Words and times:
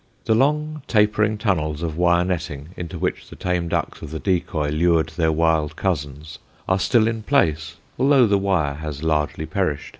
The 0.25 0.33
long 0.33 0.81
tapering 0.87 1.37
tunnels 1.37 1.83
of 1.83 1.95
wire 1.95 2.25
netting, 2.25 2.69
into 2.75 2.97
which 2.97 3.29
the 3.29 3.35
tame 3.35 3.67
ducks 3.67 4.01
of 4.01 4.09
the 4.09 4.17
decoy 4.17 4.69
lured 4.71 5.09
their 5.09 5.31
wild 5.31 5.75
cousins, 5.75 6.39
are 6.67 6.79
still 6.79 7.07
in 7.07 7.21
place, 7.21 7.75
although 7.99 8.25
the 8.25 8.39
wire 8.39 8.73
has 8.73 9.03
largely 9.03 9.45
perished. 9.45 9.89